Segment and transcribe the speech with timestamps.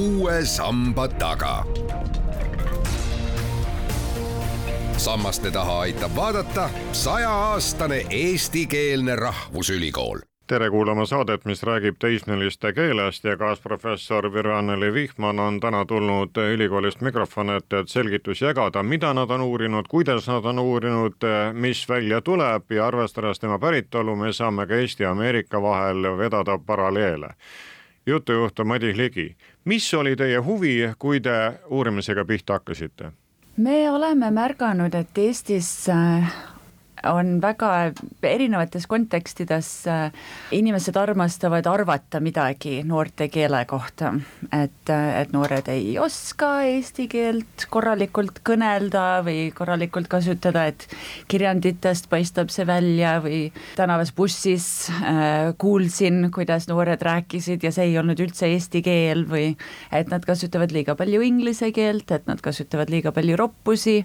[0.00, 1.64] uue samba taga.
[4.96, 13.36] sammaste taha aitab vaadata sajaaastane eestikeelne rahvusülikool tere kuulama saadet, mis räägib teismeliste keelest ja
[13.36, 19.40] kaasprofessor Virve-Anneli Vihman on täna tulnud ülikoolist mikrofoni ette, et selgitusi jagada, mida nad on
[19.40, 24.74] uurinud, kuidas nad on uurinud, mis välja tuleb ja arvestades tema päritolu, me saame ka
[24.74, 27.36] Eesti ja Ameerika vahel vedada paralleele.
[28.06, 29.36] Jutujuht on Madis Ligi.
[29.64, 33.12] mis oli teie huvi, kui te uurimisega pihta hakkasite?
[33.56, 35.86] me oleme märganud, et Eestis
[37.08, 37.92] on väga
[38.26, 40.12] erinevates kontekstides, äh,
[40.52, 44.12] inimesed armastavad arvata midagi noorte keele kohta.
[44.52, 50.86] et, äh, et noored ei oska eesti keelt korralikult kõnelda või korralikult kasutada, et
[51.28, 57.98] kirjanditest paistab see välja või tänavas bussis äh, kuulsin, kuidas noored rääkisid ja see ei
[57.98, 59.56] olnud üldse eesti keel või
[59.92, 64.00] et nad kasutavad liiga palju inglise keelt, et nad kasutavad liiga palju roppusi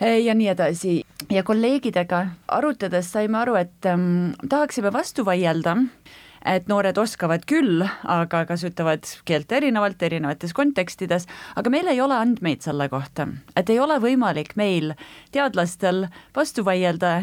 [0.00, 1.00] ja nii edasi.
[1.32, 5.76] Ja kolleegidega arutades saime aru, et ähm, tahaksime vastu vaielda,
[6.46, 12.62] et noored oskavad küll, aga kasutavad keelt erinevalt, erinevates kontekstides, aga meil ei ole andmeid
[12.66, 14.94] selle kohta, et ei ole võimalik meil,
[15.34, 17.16] teadlastel, vastu vaielda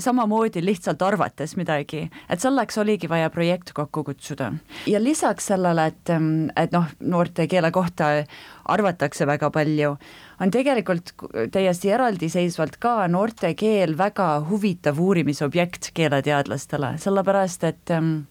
[0.00, 4.52] samamoodi lihtsalt arvates midagi, et selleks oligi vaja projekt kokku kutsuda.
[4.86, 8.24] ja lisaks sellele, et, ähm, et noh, noorte keele kohta
[8.64, 9.96] arvatakse väga palju,
[10.40, 11.14] on tegelikult
[11.52, 18.26] täiesti eraldiseisvalt ka noorte keel väga huvitav uurimisobjekt keeleteadlastele, sellepärast et ähm,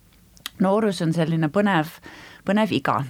[0.59, 1.97] noorus on selline põnev,
[2.45, 3.03] põnev iga,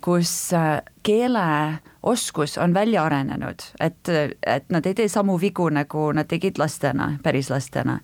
[0.00, 4.08] kus äh, keeleoskus on välja arenenud, et,
[4.46, 8.00] et nad ei tee samu vigu, nagu nad tegid lastena, päris lastena.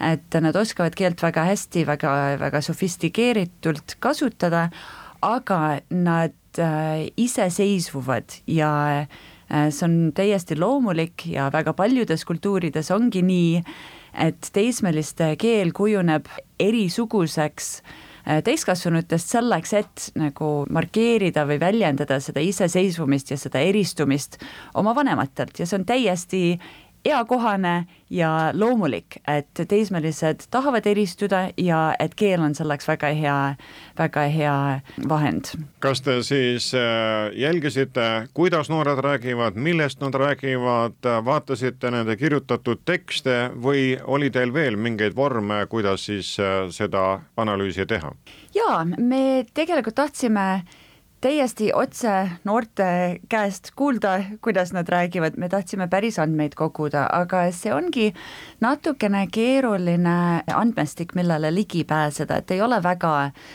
[0.00, 4.68] et nad oskavad keelt väga hästi, väga, väga sofistikeeritult kasutada,
[5.22, 13.22] aga nad äh, iseseisvuvad ja äh, see on täiesti loomulik ja väga paljudes kultuurides ongi
[13.22, 13.60] nii,
[14.12, 16.28] et teismeliste keel kujuneb
[16.60, 24.38] erisuguseks äh, täiskasvanutest selleks, et nagu markeerida või väljendada seda iseseisvumist ja seda eristumist
[24.78, 25.58] oma vanematelt.
[25.58, 26.42] Ja see on täiesti
[27.04, 33.36] eakohane ja loomulik, et teismelised tahavad eristuda ja et keel on selleks väga hea,
[33.98, 34.56] väga hea
[35.08, 35.54] vahend.
[35.80, 43.50] kas te siis äh, jälgisite, kuidas noored räägivad, millest nad räägivad, vaatasite nende kirjutatud tekste
[43.62, 48.12] või oli teil veel mingeid vorme, kuidas siis äh, seda analüüsi teha?
[48.54, 50.62] jaa, me tegelikult tahtsime
[51.22, 52.10] täiesti otse
[52.44, 52.84] noorte
[53.30, 58.08] käest kuulda, kuidas nad räägivad, me tahtsime päris andmeid koguda, aga see ongi
[58.62, 60.14] natukene keeruline
[60.50, 63.12] andmestik, millele ligi pääseda, et ei ole väga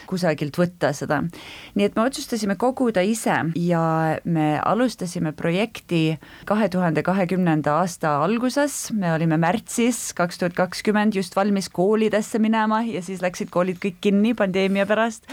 [0.07, 1.19] kusagilt võtta seda.
[1.75, 3.83] nii et me otsustasime koguda ise ja
[4.23, 11.35] me alustasime projekti kahe tuhande kahekümnenda aasta alguses, me olime märtsis kaks tuhat kakskümmend just
[11.35, 15.27] valmis koolidesse minema ja siis läksid koolid kõik kinni pandeemia pärast.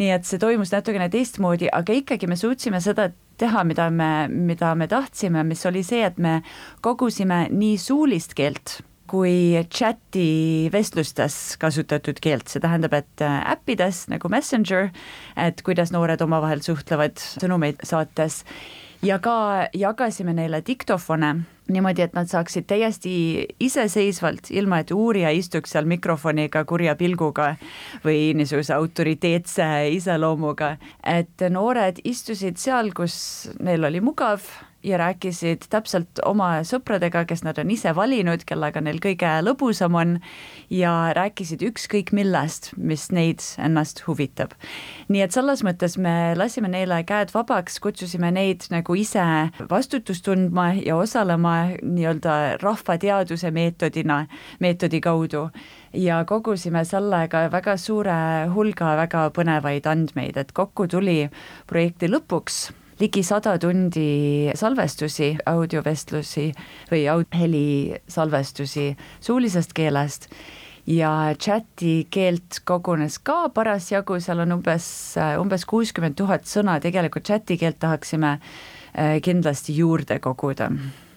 [0.00, 4.74] nii et see toimus natukene teistmoodi, aga ikkagi me suutsime seda teha, mida me, mida
[4.78, 6.40] me tahtsime, mis oli see, et me
[6.84, 8.78] kogusime nii suulist keelt
[9.10, 14.88] kui chati vestlustes kasutatud keelt, see tähendab, et äppides nagu Messenger,
[15.36, 18.42] et kuidas noored omavahel suhtlevad sõnumeid saates
[19.02, 21.34] ja ka jagasime neile diktofone
[21.68, 23.14] niimoodi, et nad saaksid täiesti
[23.60, 27.54] iseseisvalt, ilma et uurija istuks seal mikrofoniga kurja pilguga
[28.04, 33.16] või niisuguse autoriteetse iseloomuga, et noored istusid seal, kus
[33.64, 34.44] neil oli mugav
[34.84, 40.18] ja rääkisid täpselt oma sõpradega, kes nad on ise valinud, kellega neil kõige lõbusam on
[40.72, 44.52] ja rääkisid ükskõik millest, mis neid ennast huvitab.
[45.08, 49.24] nii et selles mõttes me lasime neile käed vabaks, kutsusime neid nagu ise
[49.70, 54.26] vastutust tundma ja osalema nii-öelda rahvateaduse meetodina,
[54.60, 55.48] meetodi kaudu
[55.92, 58.20] ja kogusime sellega väga suure
[58.54, 61.30] hulga väga põnevaid andmeid, et kokku tuli
[61.66, 66.50] projekti lõpuks ligi sada tundi salvestusi, audiovestlusi
[66.90, 70.28] või aud-, helisalvestusi suulisest keelest.
[70.86, 74.86] Ja chati keelt kogunes ka parasjagu, seal on umbes,
[75.40, 80.68] umbes kuuskümmend tuhat sõna, tegelikult chati keelt tahaksime äh, kindlasti juurde koguda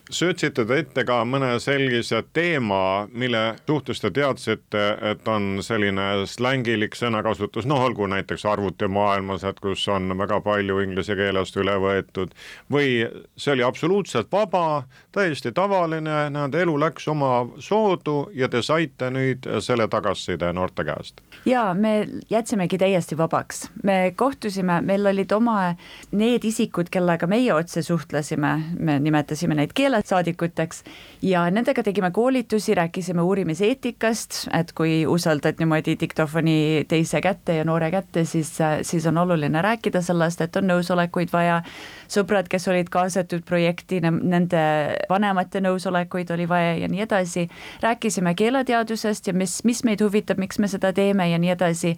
[0.09, 6.95] söötsite te ette ka mõne sellise teema, mille suhtes te teadsite, et on selline slängilik
[6.95, 12.33] sõnakasutus, noh olgu näiteks arvutimaailmas, et kus on väga palju inglise keelest üle võetud,
[12.71, 13.07] või
[13.37, 14.83] see oli absoluutselt vaba,
[15.15, 21.21] täiesti tavaline, näed, elu läks oma soodu ja te saite nüüd selle tagasiside noorte käest?
[21.45, 25.73] jaa, me jätsimegi täiesti vabaks, me kohtusime, meil olid oma
[26.11, 30.83] need isikud, kellega meie otse suhtlesime, me nimetasime neid keelesaadikuteks
[31.21, 37.91] ja nendega tegime koolitusi, rääkisime uurimiseetikast, et kui usaldad niimoodi diktofoni teise kätte ja noore
[37.91, 38.51] kätte, siis,
[38.81, 41.61] siis on oluline rääkida sellest, et on nõusolekuid vaja,
[42.07, 44.61] sõbrad, kes olid kaasatud projekti, nende
[45.09, 47.47] vanemate nõusolekuid oli vaja ja nii edasi,
[47.81, 51.95] rääkisime keeleteadusest ja mis, mis meid huvitab, miks me seda teeme ja nii edasi,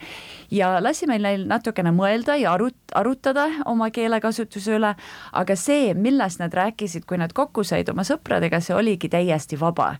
[0.51, 4.95] ja lasime neil natukene mõelda ja arut-, arutada oma keelekasutuse üle,
[5.33, 9.95] aga see, millest nad rääkisid, kui nad kokku said oma sõpradega, see oligi täiesti vaba.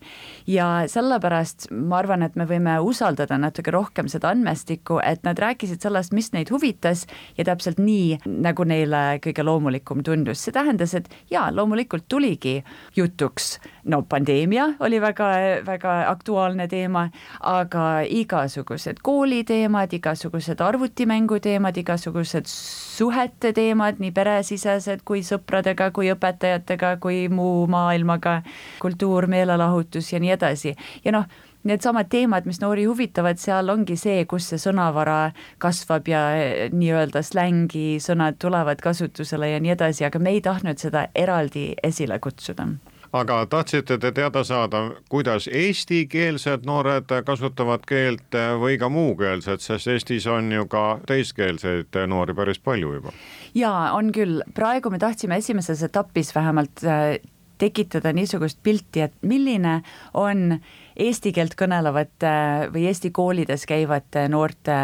[0.47, 5.81] ja sellepärast ma arvan, et me võime usaldada natuke rohkem seda andmestikku, et nad rääkisid
[5.81, 7.05] sellest, mis neid huvitas
[7.37, 12.59] ja täpselt nii, nagu neile kõige loomulikum tundus, see tähendas, et jaa, loomulikult tuligi
[12.95, 13.57] jutuks,
[13.89, 15.29] no pandeemia oli väga,
[15.65, 17.07] väga aktuaalne teema,
[17.39, 26.95] aga igasugused kooliteemad, igasugused arvutimängu teemad, igasugused suhete teemad, nii peresisesed kui sõpradega, kui õpetajatega,
[27.03, 28.41] kui muu maailmaga,
[28.83, 30.75] kultuur, meelelahutus ja nii edasi.
[31.05, 31.29] Ja noh,
[31.63, 35.31] needsamad teemad, mis noori huvitavad, seal ongi see, kus see sõnavara
[35.61, 40.79] kasvab ja eh, nii-öelda slängi sõnad tulevad kasutusele ja nii edasi, aga me ei tahtnud
[40.79, 42.69] seda eraldi esile kutsuda.
[43.09, 50.27] Aga tahtsite te teada saada, kuidas eestikeelsed noored kasutavad keelt või ka muukeelsed, sest Eestis
[50.29, 53.15] on ju ka teiskeelseid noori päris palju juba?
[53.57, 57.17] jaa, on küll, praegu me tahtsime esimeses etapis vähemalt eh,
[57.59, 59.81] tekitada niisugust pilti, et milline
[60.17, 60.59] on
[60.99, 62.31] eesti keelt kõnelevate
[62.73, 64.75] või Eesti koolides käivate noorte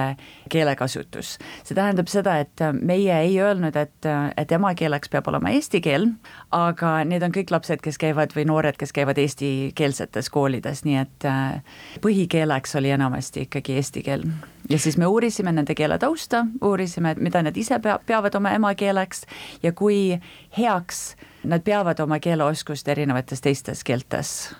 [0.51, 1.38] keelekasutus.
[1.63, 4.07] see tähendab seda, et meie ei öelnud, et,
[4.38, 6.07] et emakeeleks peab olema eesti keel,
[6.51, 11.30] aga need on kõik lapsed, kes käivad või noored, kes käivad eestikeelsetes koolides, nii et
[11.30, 11.62] äh,
[12.04, 14.27] põhikeeleks oli enamasti ikkagi eesti keel.
[14.69, 19.25] ja siis me uurisime nende keele tausta, uurisime, mida nad ise pea, peavad oma emakeeleks
[19.63, 20.19] ja kui
[20.57, 24.56] heaks nad peavad oma keeleoskust erinevates teistes keeltes.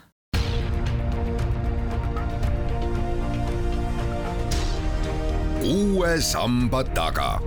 [5.65, 7.41] Uue samba taga.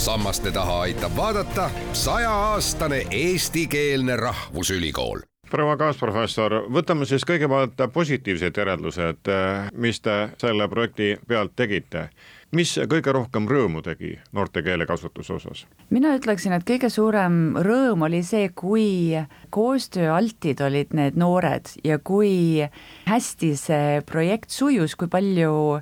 [0.00, 5.18] sammaste taha aitab vaadata sajaaastane eestikeelne rahvusülikool.
[5.50, 9.30] Proua kaasprofessor, võtame siis kõigepealt positiivsed järeldused,
[9.74, 12.08] mis te selle projekti pealt tegite
[12.56, 15.64] mis kõige rohkem rõõmu tegi noorte keelekasutuse osas?
[15.90, 19.14] mina ütleksin, et kõige suurem rõõm oli see, kui
[19.54, 22.66] koostööaltid olid need noored ja kui
[23.06, 25.80] hästi see projekt sujus, kui palju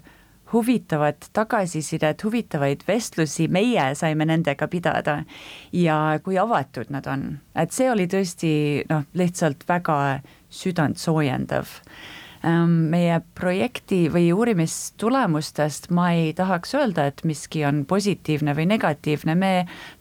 [0.53, 5.19] huvitavat tagasisidet, huvitavaid vestlusi meie saime nendega pidada
[5.73, 7.27] ja kui avatud nad on,
[7.57, 8.53] et see oli tõesti
[8.89, 9.99] noh, lihtsalt väga
[10.49, 11.69] südantsoojendav
[12.43, 19.53] meie projekti või uurimistulemustest ma ei tahaks öelda, et miski on positiivne või negatiivne, me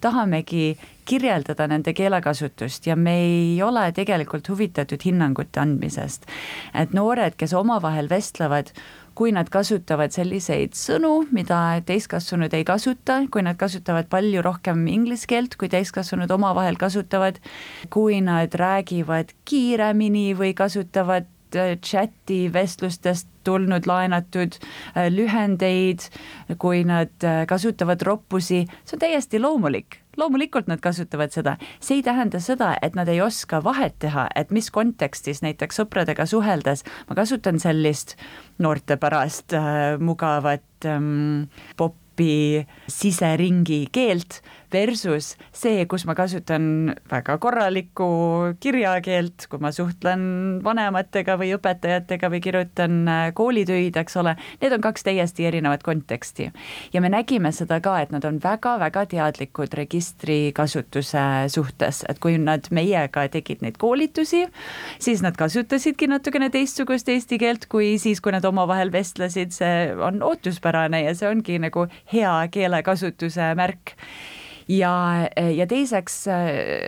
[0.01, 6.28] tahamegi kirjeldada nende keelekasutust ja me ei ole tegelikult huvitatud hinnangute andmisest.
[6.74, 8.74] et noored, kes omavahel vestlevad,
[9.18, 15.25] kui nad kasutavad selliseid sõnu, mida täiskasvanud ei kasuta, kui nad kasutavad palju rohkem inglise
[15.31, 17.40] keelt, kui täiskasvanud omavahel kasutavad,
[17.90, 26.09] kui nad räägivad kiiremini või kasutavad chati vestlustest tulnud laenatud äh, lühendeid,
[26.59, 30.01] kui nad äh, kasutavad roppusi, see on täiesti loomulik.
[30.18, 34.51] Loomulikult nad kasutavad seda, see ei tähenda seda, et nad ei oska vahet teha, et
[34.51, 38.18] mis kontekstis näiteks sõpradega suheldes ma kasutan sellist
[38.63, 41.45] noortepärast äh, mugavat ähm,
[41.77, 44.42] popi siseringi keelt
[44.74, 48.07] versus see, kus ma kasutan väga korralikku
[48.64, 50.24] kirjakeelt, kui ma suhtlen
[50.66, 56.52] vanematega või õpetajatega või kirjutan äh, koolitöid, eks ole, need on kaks täiesti erinevat konteksti.
[56.94, 62.38] ja me nägime seda ka, et nad on väga-väga teadlikud registri kasutuse suhtes, et kui
[62.38, 64.45] nad meiega tegid neid koolitusi,
[65.00, 70.21] siis nad kasutasidki natukene teistsugust eesti keelt kui siis, kui nad omavahel vestlesid, see on
[70.26, 73.95] ootuspärane ja see ongi nagu hea keelekasutuse märk
[74.68, 76.26] ja, ja teiseks,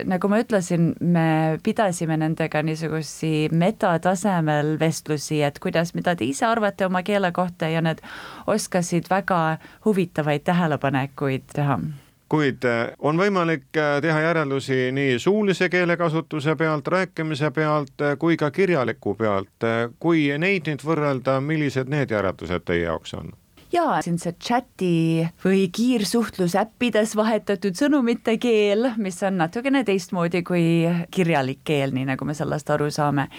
[0.09, 6.85] nagu ma ütlesin, me pidasime nendega niisugusi metatasemel vestlusi, et kuidas, mida te ise arvate
[6.89, 8.03] oma keele kohta ja nad
[8.47, 11.79] oskasid väga huvitavaid tähelepanekuid teha
[12.29, 12.65] kuid
[12.99, 19.65] on võimalik teha järeldusi nii suulise keelekasutuse pealt, rääkimise pealt kui ka kirjaliku pealt.
[19.99, 23.33] kui neid nüüd võrrelda, millised need järeldused teie jaoks on?
[23.73, 24.91] Jaa, siin see chati
[25.43, 30.63] või kiirsuhtlusäppides vahetatud sõnumite keel, mis on natukene teistmoodi kui
[31.13, 33.29] kirjalik keel, nii nagu me sellest aru saame.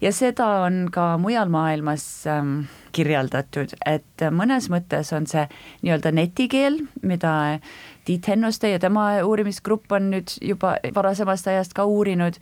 [0.00, 2.66] ja seda on ka mujal maailmas ähm,
[2.96, 5.44] kirjeldatud, et mõnes mõttes on see
[5.84, 7.34] nii-öelda netikeel, mida
[8.06, 12.36] Tiit Hennuste ja tema uurimisgrupp on nüüd juba varasemast ajast ka uurinud,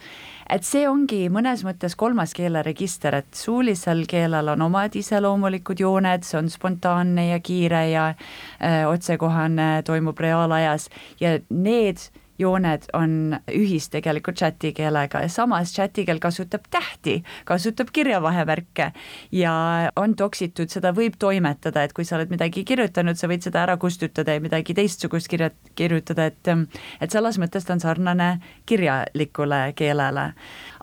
[0.53, 6.37] et see ongi mõnes mõttes kolmas keeleregister, et suulisel keelel on omad iseloomulikud jooned, see
[6.43, 10.91] on spontaanne ja kiire ja öö, äh, otsekohane, toimub reaalajas.
[11.21, 17.93] ja need jooned on ühis tegelikult chati keelega ja samas chati keel kasutab tähti, kasutab
[17.93, 18.91] kirjavahemärke
[19.33, 19.55] ja
[19.97, 23.77] on toksitud, seda võib toimetada, et kui sa oled midagi kirjutanud, sa võid seda ära
[23.81, 26.53] kustutada ja midagi teistsugust kirja, kirjutada, et
[27.01, 28.29] et selles mõttes ta on sarnane
[28.67, 30.33] kirjalikule keelele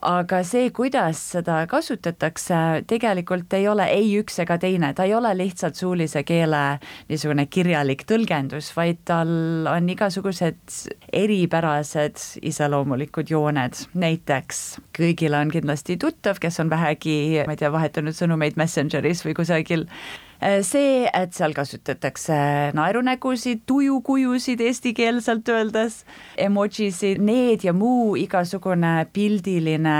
[0.01, 5.33] aga see, kuidas seda kasutatakse, tegelikult ei ole ei üks ega teine, ta ei ole
[5.37, 6.61] lihtsalt suulise keele
[7.09, 9.31] niisugune kirjalik tõlgendus, vaid tal
[9.69, 10.79] on igasugused
[11.13, 14.63] eripärased iseloomulikud jooned, näiteks
[14.97, 19.87] kõigile on kindlasti tuttav, kes on vähegi, ma ei tea, vahetanud sõnumeid Messengeris või kusagil
[20.65, 22.35] see, et seal kasutatakse
[22.77, 26.01] naerunägusid, tujukujusid eestikeelselt öeldes,
[26.37, 29.97] emojisid, need ja muu igasugune pildiline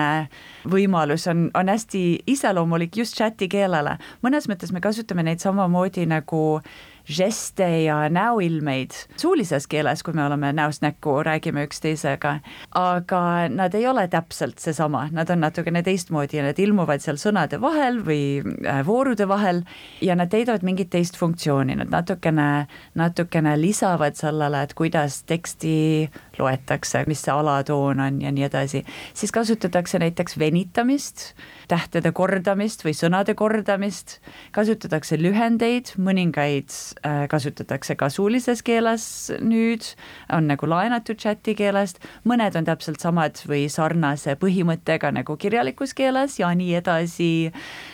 [0.72, 3.98] võimalus on, on hästi iseloomulik just chati keelele.
[4.26, 6.62] mõnes mõttes me kasutame neid samamoodi nagu
[7.10, 12.36] žeste ja näoilmeid suulises keeles, kui me oleme näost näkku, räägime üksteisega,
[12.78, 17.62] aga nad ei ole täpselt seesama, nad on natukene teistmoodi ja need ilmuvad seal sõnade
[17.62, 19.64] vahel või äh, voorude vahel
[20.02, 27.04] ja nad täidavad mingit teist funktsiooni, nad natukene, natukene lisavad sellele, et kuidas teksti loetakse,
[27.08, 31.32] mis see alatoon on ja nii edasi, siis kasutatakse näiteks venitamist,
[31.72, 34.18] tähtede kordamist või sõnade kordamist,
[34.56, 36.74] kasutatakse lühendeid, mõningaid
[37.08, 39.06] äh, kasutatakse ka suulises keeles
[39.40, 39.94] nüüd,
[40.34, 46.40] on nagu laenatud chati keelest, mõned on täpselt samad või sarnase põhimõttega nagu kirjalikus keeles
[46.42, 47.32] ja nii edasi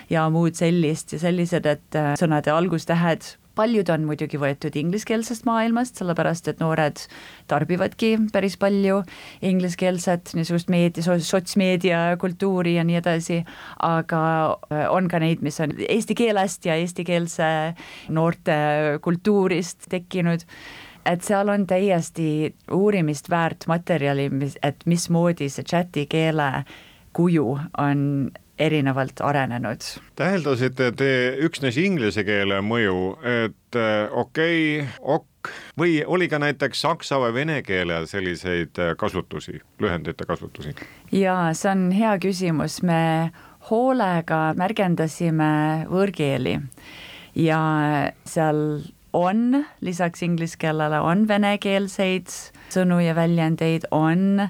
[0.10, 5.98] ja muud sellist ja sellised, et äh, sõnade algustähed paljud on muidugi võetud ingliskeelsest maailmast,
[6.00, 7.02] sellepärast et noored
[7.50, 9.02] tarbivadki päris palju
[9.46, 13.42] ingliskeelset niisugust meedia, sotsmeedia kultuuri ja nii edasi,
[13.84, 14.24] aga
[14.72, 17.52] äh, on ka neid, mis on eesti keelest ja eestikeelse
[18.14, 18.58] noorte
[19.04, 20.46] kultuurist tekkinud.
[21.08, 26.50] Et seal on täiesti uurimist väärt materjali, mis, et mismoodi see chati keele
[27.18, 28.02] kuju on
[28.60, 29.86] erinevalt arenenud.
[30.16, 31.10] täheldasite te
[31.46, 37.34] üksnes inglise keele mõju, et äh, okei okay,, ok, või oli ka näiteks saksa või
[37.42, 40.76] vene keelel selliseid äh, kasutusi, lühendite kasutusi?
[41.12, 43.32] jaa, see on hea küsimus, me
[43.70, 46.58] hoolega märgendasime võõrkeeli
[47.38, 47.62] ja
[48.26, 48.82] seal
[49.18, 52.32] on lisaks inglise keelele on venekeelseid
[52.74, 54.48] sõnu ja väljendeid, on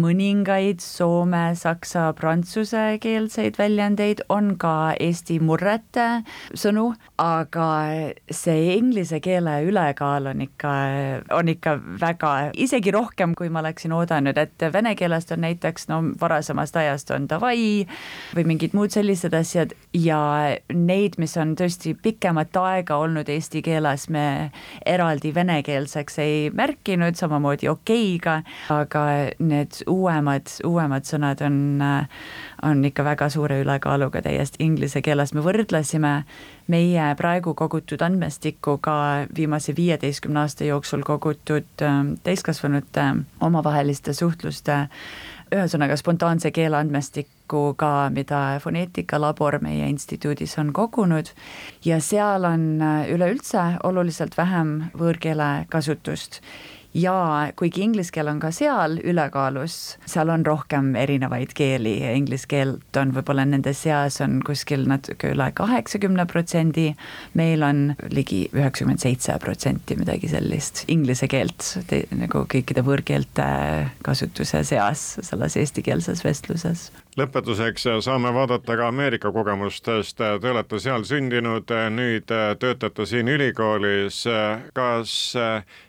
[0.00, 6.22] mõningaid soome, saksa, prantsuse keelseid väljendeid, on ka eesti murrete
[6.56, 6.90] sõnu,
[7.22, 7.68] aga
[8.30, 10.72] see inglise keele ülekaal on ikka,
[11.36, 16.02] on ikka väga, isegi rohkem, kui ma oleksin oodanud, et vene keelest on näiteks no
[16.20, 17.86] varasemast ajast on davai
[18.36, 20.20] või mingid muud sellised asjad ja
[20.72, 24.52] neid, mis on tõesti pikemat aega olnud eesti keeles, me
[24.86, 28.40] eraldi venekeelseks ei märkinud, samamoodi okeiga,
[28.72, 29.06] aga
[29.40, 31.58] need uuemad, uuemad sõnad on,
[32.62, 36.12] on ikka väga suure ülekaaluga täiesti inglise keeles, me võrdlesime
[36.72, 38.96] meie praegu kogutud andmestikku ka
[39.36, 43.06] viimase viieteistkümne aasta jooksul kogutud ähm, täiskasvanute
[43.40, 44.86] omavaheliste suhtluste
[45.54, 51.30] ühesõnaga spontaanse keele andmestikku ka, mida foneetikalabor meie instituudis on kogunud.
[51.86, 56.42] Ja seal on äh, üleüldse oluliselt vähem võõrkeele kasutust
[56.96, 62.48] ja kuigi inglise keel on ka seal ülekaalus, seal on rohkem erinevaid keeli ja inglise
[62.50, 66.88] keelt on võib-olla nende seas on kuskil natuke üle kaheksakümne protsendi,
[67.38, 73.48] meil on ligi üheksakümmend seitse protsenti, midagi sellist, inglise keelt te, nagu kõikide võõrkeelte
[74.06, 81.70] kasutuse seas selles eestikeelses vestluses lõpetuseks saame vaadata ka Ameerika kogemustest, te olete seal sündinud,
[81.94, 84.22] nüüd töötate siin ülikoolis,
[84.76, 85.14] kas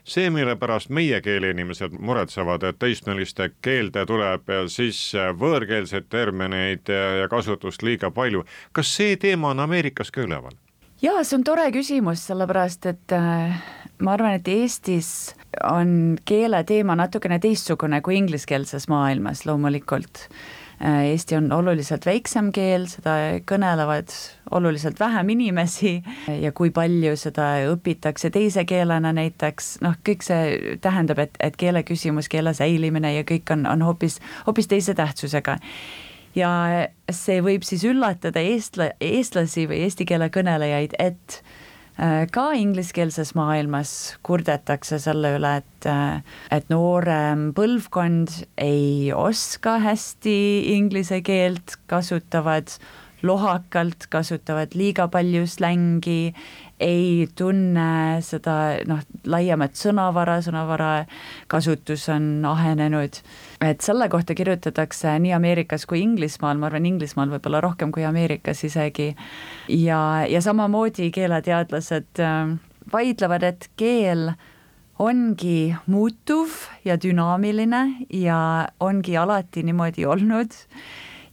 [0.08, 7.84] see, mille pärast meie keeleinimesed muretsevad, et teismeliste keelde tuleb sisse võõrkeelseid termineid ja kasutust
[7.84, 10.56] liiga palju, kas see teema on Ameerikas ka üleval?
[11.02, 13.58] jaa, see on tore küsimus, sellepärast et äh,
[14.02, 15.34] ma arvan, et Eestis
[15.66, 20.26] on keele teema natukene teistsugune kui ingliskeelses maailmas loomulikult
[20.80, 23.14] Eesti on oluliselt väiksem keel, seda
[23.48, 24.12] kõnelevad
[24.54, 25.96] oluliselt vähem inimesi.
[26.38, 31.82] Ja kui palju seda õpitakse teise keelena näiteks, noh, kõik see tähendab, et, et keele
[31.86, 35.58] küsimus, keele säilimine ja kõik on, on hoopis, hoopis teise tähtsusega.
[36.38, 36.50] Ja
[37.10, 41.67] see võib siis üllatada eestla-, eestlasi või eesti keele kõnelejaid, et Äh,
[42.30, 43.90] ka ingliskeelses maailmas
[44.22, 46.22] kurdetakse selle üle, et, äh,
[46.54, 48.30] et noorem põlvkond
[48.62, 50.38] ei oska hästi
[50.76, 52.70] inglise keelt, kasutavad
[53.22, 56.34] lohakalt, kasutavad liiga palju slängi,
[56.80, 60.90] ei tunne seda noh, laiemat sõnavara, sõnavara
[61.50, 63.18] kasutus on ahenenud.
[63.60, 68.62] et selle kohta kirjutatakse nii Ameerikas kui Inglismaal, ma arvan, Inglismaal võib-olla rohkem kui Ameerikas
[68.64, 69.14] isegi.
[69.68, 72.54] ja, ja samamoodi keeleteadlased äh,
[72.92, 74.30] vaidlevad, et keel
[74.98, 80.54] ongi muutuv ja dünaamiline ja ongi alati niimoodi olnud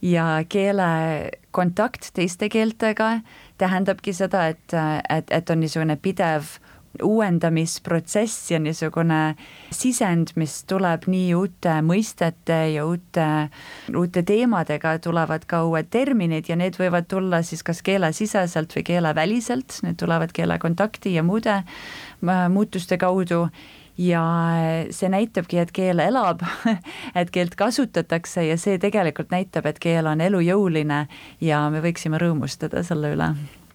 [0.02, 3.20] ja keele kontakt teiste keeltega
[3.58, 4.76] tähendabki seda, et,
[5.08, 6.56] et, et on niisugune pidev
[7.02, 9.36] uuendamisprotsess ja niisugune
[9.74, 13.26] sisend, mis tuleb nii uute mõistete ja uute,
[13.96, 19.80] uute teemadega, tulevad ka uued terminid ja need võivad tulla siis kas keelesiseselt või keeleväliselt,
[19.86, 23.46] need tulevad keelekontakti ja muude äh, muutuste kaudu
[23.98, 24.22] ja
[24.90, 26.42] see näitabki, et keel elab,
[27.20, 31.06] et keelt kasutatakse ja see tegelikult näitab, et keel on elujõuline
[31.40, 33.32] ja me võiksime rõõmustada selle üle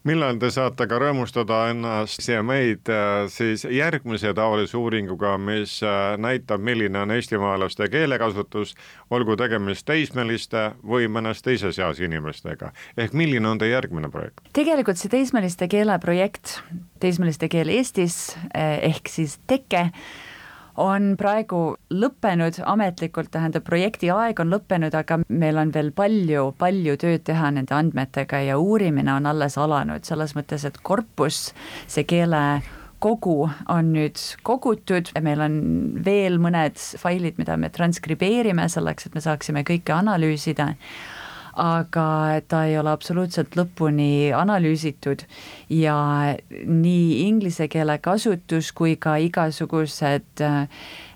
[0.07, 6.15] millal te saate ka rõõmustada ennast ja meid äh, siis järgmise taolise uuringuga, mis äh,
[6.21, 8.73] näitab, milline on eestimaalaste keelekasutus,
[9.13, 12.71] olgu tegemist teismeliste või mõnes teises eas inimestega.
[12.97, 14.41] ehk milline on teie järgmine projekt?
[14.53, 16.59] tegelikult see teismeliste keele projekt,
[16.99, 19.89] teismeliste keel Eestis eh, ehk siis TEKE
[20.79, 21.61] on praegu
[21.91, 27.51] lõppenud, ametlikult tähendab, projekti aeg on lõppenud, aga meil on veel palju, palju tööd teha
[27.51, 31.49] nende andmetega ja uurimine on alles alanud, selles mõttes, et korpus,
[31.91, 32.61] see keele
[33.01, 35.55] kogu on nüüd kogutud, meil on
[36.05, 40.71] veel mõned failid, mida me transkribeerime selleks, et me saaksime kõike analüüsida
[41.53, 45.25] aga ta ei ole absoluutselt lõpuni analüüsitud
[45.69, 45.97] ja
[46.65, 50.67] nii inglise keele kasutus kui ka igasugused äh,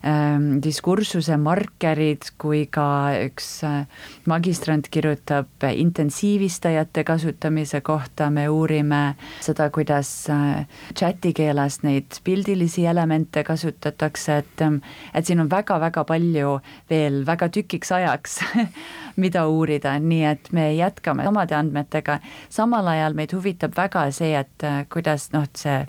[0.05, 2.87] ähm, diskursuse markerid, kui ka
[3.25, 3.85] üks äh,
[4.29, 9.15] magistrant kirjutab intensiivistajate kasutamise kohta, me uurime
[9.45, 14.81] seda, kuidas äh, chati keeles neid pildilisi elemente kasutatakse, et ähm,
[15.13, 18.39] et siin on väga-väga palju veel väga tükiks ajaks
[19.23, 24.67] mida uurida, nii et me jätkame samade andmetega, samal ajal meid huvitab väga see, et
[24.67, 25.81] äh, kuidas noh, see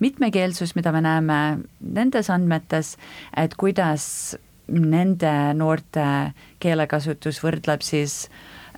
[0.00, 1.38] mitmekeelsus, mida me näeme
[1.80, 2.96] nendes andmetes,
[3.36, 4.36] et kuidas
[4.68, 6.06] nende noorte
[6.62, 8.28] keelekasutus võrdleb siis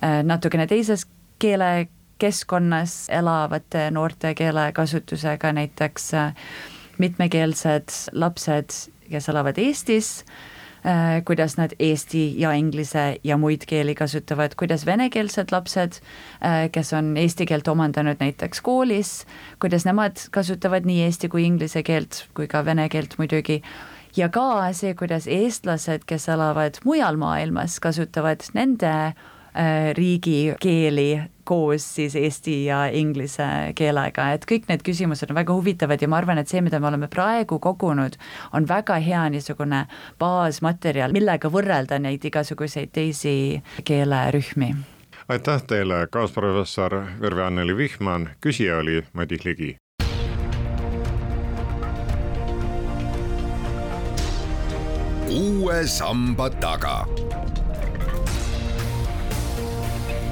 [0.03, 1.05] äh, natukene teises
[1.39, 6.51] keelekeskkonnas elavate noorte keelekasutusega, näiteks äh,
[6.97, 8.75] mitmekeelsed lapsed,
[9.07, 10.25] kes elavad Eestis,
[11.27, 15.99] kuidas nad eesti ja inglise ja muid keeli kasutavad, kuidas venekeelsed lapsed,
[16.71, 19.11] kes on eesti keelt omandanud näiteks koolis,
[19.59, 23.61] kuidas nemad kasutavad nii eesti kui inglise keelt kui ka vene keelt muidugi.
[24.17, 31.09] Ja ka see, kuidas eestlased, kes elavad mujal maailmas, kasutavad nende äh, riigikeeli
[31.47, 36.19] koos siis eesti ja inglise keelega, et kõik need küsimused on väga huvitavad ja ma
[36.19, 38.19] arvan, et see, mida me oleme praegu kogunud,
[38.53, 39.85] on väga hea niisugune
[40.19, 43.33] baasmaterjal, millega võrrelda neid igasuguseid teisi
[43.87, 44.75] keelerühmi
[45.27, 49.75] aitäh teile, kaasprofessor Virve Anneli Vihman, küsija oli Madis Ligi.
[55.37, 57.05] uue samba taga.